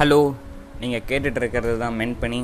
hello 0.00 0.18
நீங்கள் 0.80 1.02
கேட்டுட்ருக்கிறது 1.08 1.72
தான் 1.78 1.96
மென் 1.96 2.14
பண்ணி 2.20 2.38